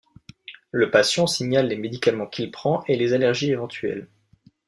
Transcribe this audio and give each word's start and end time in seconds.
Le 0.71 0.89
patient 0.89 1.27
signale 1.27 1.67
les 1.67 1.75
médicaments 1.77 2.25
qu’il 2.25 2.49
prend 2.49 2.83
et 2.87 2.95
les 2.97 3.13
allergies 3.13 3.51
éventuelles. 3.51 4.07